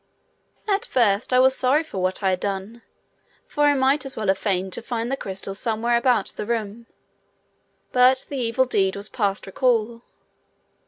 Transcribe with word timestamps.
At 0.67 0.83
first 0.83 1.31
I 1.31 1.37
was 1.37 1.55
sorry 1.55 1.83
for 1.83 1.99
what 1.99 2.23
I 2.23 2.31
had 2.31 2.39
done, 2.39 2.81
for 3.45 3.65
I 3.65 3.75
might 3.75 4.03
as 4.03 4.17
well 4.17 4.29
have 4.29 4.37
feigned 4.39 4.73
to 4.73 4.81
find 4.81 5.11
the 5.11 5.15
crystal 5.15 5.53
somewhere 5.53 5.95
about 5.95 6.29
the 6.29 6.45
room; 6.47 6.87
but 7.91 8.25
the 8.27 8.37
evil 8.37 8.65
deed 8.65 8.95
was 8.95 9.09
past 9.09 9.45
recall. 9.45 10.01